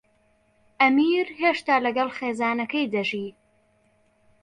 ئەمیر 0.81 1.27
هێشتا 1.41 1.75
لەگەڵ 1.85 2.09
خێزانەکەی 2.17 2.91
دەژی. 2.93 3.29